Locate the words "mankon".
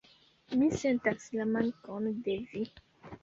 1.51-2.09